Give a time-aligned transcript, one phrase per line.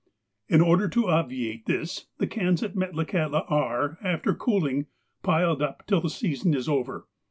[0.49, 4.87] In order to obviate this, the cans at Metlakahtla are, after cooling,
[5.21, 7.05] piled up till the season is over.